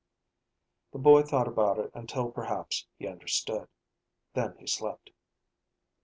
[0.93, 3.67] The boy thought about it until perhaps he understood.
[4.33, 5.11] Then he slept.